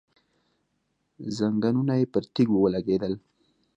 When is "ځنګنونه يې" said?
1.37-2.05